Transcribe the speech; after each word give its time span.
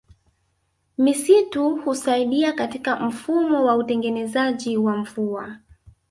Misitu 0.97 1.75
Husaidia 1.81 2.53
katika 2.53 2.95
mfumo 2.95 3.65
wa 3.65 3.75
utengenezaji 3.77 4.77
wa 4.77 4.97
mvua 4.97 5.55